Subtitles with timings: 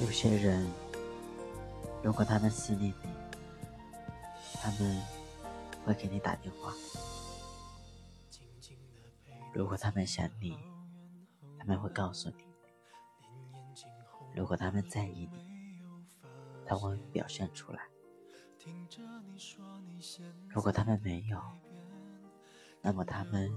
[0.00, 0.66] 有些人，
[2.02, 3.08] 如果他们思念你，
[4.54, 5.02] 他们
[5.84, 6.72] 会给你打电话；
[9.52, 10.56] 如果他们想你，
[11.58, 12.36] 他们会告诉你；
[14.34, 15.82] 如果他们在意你，
[16.64, 17.80] 他会表现出来；
[20.48, 21.38] 如果他们没有，
[22.80, 23.52] 那么他们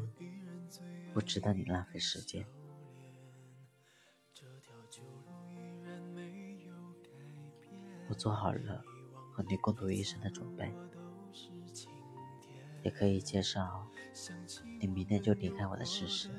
[1.13, 2.45] 不值得你浪费时间。
[8.09, 8.83] 我做好了
[9.31, 10.71] 和你共度一生的准备，
[12.83, 13.87] 也可以介绍
[14.79, 16.29] 你明天就离开我的事实。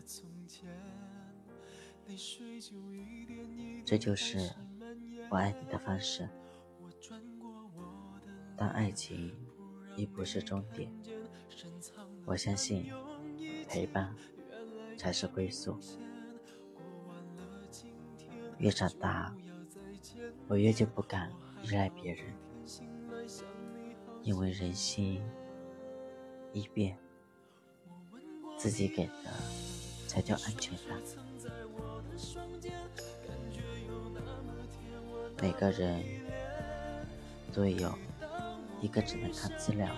[3.84, 4.52] 这就是
[5.30, 6.28] 我爱你的方式。
[8.56, 9.34] 但爱情
[9.96, 10.92] 已不是终点，
[12.24, 12.92] 我相信
[13.68, 14.14] 陪伴
[14.96, 15.76] 才是归宿。
[18.58, 19.34] 越长大，
[20.46, 21.32] 我越就不敢。
[21.64, 22.26] 依赖别人，
[24.22, 25.22] 因为人心
[26.52, 26.98] 易变，
[28.58, 29.12] 自己给的
[30.06, 31.00] 才叫安全感。
[35.40, 36.04] 每个人
[37.50, 37.94] 都有
[38.82, 39.88] 一个只能看资料、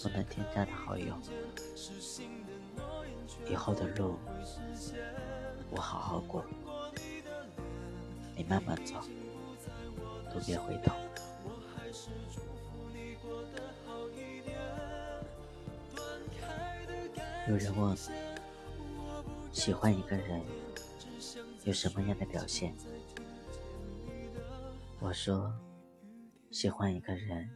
[0.00, 1.18] 不能添加的好友。
[3.50, 4.14] 以后的路，
[5.72, 6.44] 我好好过，
[8.36, 8.94] 你慢慢走。
[10.32, 10.92] 都别回头。
[17.48, 17.96] 有人问：
[19.52, 20.40] 喜欢一个人
[21.64, 22.74] 有什么样的表现？
[25.00, 25.52] 我说：
[26.50, 27.50] 喜欢一个人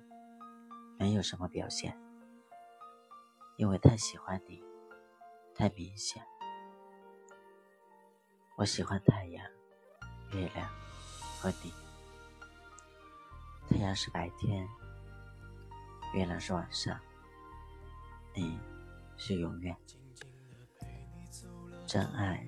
[0.99, 1.97] 没有什么表现，
[3.57, 4.63] 因为太喜欢你，
[5.55, 6.23] 太明显。
[8.57, 9.47] 我喜欢太阳、
[10.33, 10.69] 月亮
[11.41, 11.86] 和你。
[13.69, 14.67] 太阳是白天，
[16.15, 16.99] 月亮是晚上，
[18.35, 18.59] 你
[19.17, 19.77] 是永远。
[21.87, 22.47] 真爱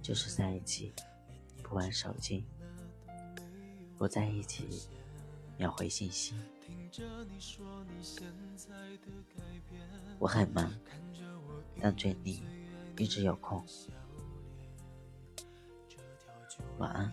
[0.00, 0.92] 就是在一起
[1.62, 2.44] 不玩手机，
[3.98, 4.88] 不在一起
[5.58, 6.34] 秒回信息。
[10.18, 10.72] 我很忙，
[11.80, 12.42] 但对你
[12.96, 13.64] 一直有空。
[16.78, 17.12] 晚安。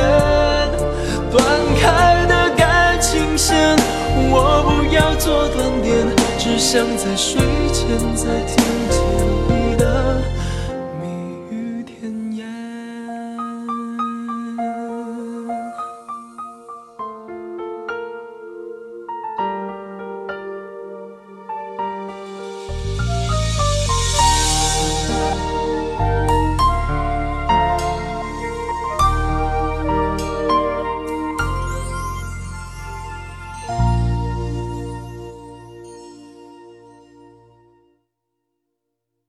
[6.71, 7.37] 想在睡
[7.73, 8.55] 前再听
[8.89, 9.60] 见。